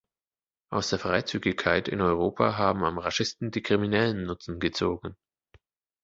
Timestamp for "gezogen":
4.59-5.15